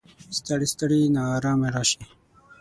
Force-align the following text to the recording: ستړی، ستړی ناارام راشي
ستړی، 0.37 0.67
ستړی 0.73 1.01
ناارام 1.15 1.59
راشي 1.73 2.01